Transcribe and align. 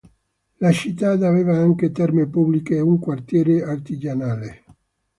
La 0.55 0.71
città 0.71 1.11
aveva 1.11 1.55
anche 1.55 1.91
terme 1.91 2.27
pubbliche 2.27 2.77
e 2.77 2.79
un 2.79 2.97
quartiere 2.97 3.61
artigianale. 3.61 4.63